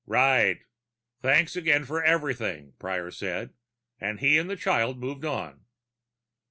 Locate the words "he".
4.19-4.39